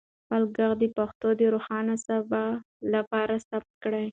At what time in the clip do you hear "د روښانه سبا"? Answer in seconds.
1.39-2.43